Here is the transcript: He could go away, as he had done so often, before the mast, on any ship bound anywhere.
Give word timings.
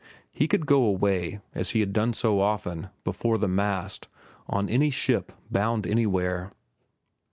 He 0.31 0.47
could 0.47 0.65
go 0.65 0.83
away, 0.85 1.41
as 1.53 1.69
he 1.69 1.79
had 1.79 1.93
done 1.93 2.13
so 2.13 2.39
often, 2.39 2.89
before 3.03 3.37
the 3.37 3.47
mast, 3.47 4.07
on 4.47 4.67
any 4.67 4.89
ship 4.89 5.31
bound 5.51 5.85
anywhere. 5.85 6.51